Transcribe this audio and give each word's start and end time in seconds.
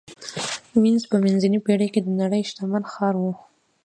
وینز 0.81 1.03
په 1.11 1.15
منځنۍ 1.23 1.59
پېړۍ 1.65 1.87
کې 1.93 2.01
د 2.03 2.09
نړۍ 2.21 2.41
شتمن 2.49 2.83
ښار 2.91 3.15
و 3.19 3.23